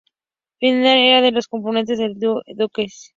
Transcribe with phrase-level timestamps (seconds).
[0.59, 3.09] Fisher era uno de los componentes del dúo Cut Snake.